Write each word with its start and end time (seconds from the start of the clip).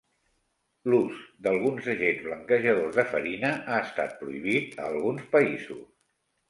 L'ús 0.91 1.19
d'alguns 1.47 1.91
agents 1.93 2.25
blanquejadors 2.29 2.99
de 3.01 3.07
farina 3.13 3.55
ha 3.75 3.79
estat 3.87 4.21
prohibit 4.25 4.77
a 4.81 4.93
alguns 4.93 5.31
països. 5.39 5.89